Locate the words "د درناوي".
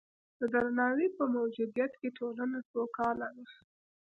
0.39-1.07